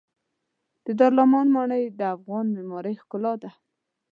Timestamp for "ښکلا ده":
3.01-3.51